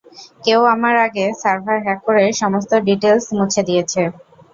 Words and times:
কেউ 0.43 0.59
আমার 0.73 0.95
আগে 1.05 1.25
সার্ভার 1.41 1.77
হ্যাক 1.85 1.99
করে 2.07 2.23
সমস্ত 2.41 2.71
ডিটেইলস 2.87 3.25
মুছে 3.37 3.61
দিয়েছে। 3.67 4.01